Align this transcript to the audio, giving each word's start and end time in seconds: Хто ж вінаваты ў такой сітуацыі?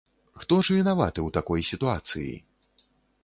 Хто 0.43 0.55
ж 0.69 0.77
вінаваты 0.77 1.19
ў 1.23 1.29
такой 1.37 1.67
сітуацыі? 1.71 2.31